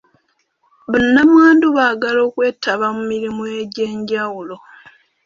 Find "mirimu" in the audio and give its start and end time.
3.11-3.43